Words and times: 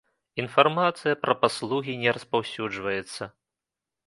Інфармацыя 0.43 1.19
пра 1.25 1.33
паслугі 1.43 1.93
не 2.05 2.15
распаўсюджваецца. 2.19 3.23